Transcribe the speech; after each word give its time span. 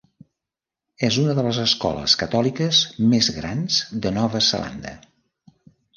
És 1.07 1.17
una 1.23 1.35
de 1.39 1.43
les 1.47 1.59
escoles 1.65 2.15
catòliques 2.21 2.81
més 3.13 3.29
grans 3.39 3.79
de 4.07 4.17
Nova 4.17 4.43
Zelanda. 4.51 4.99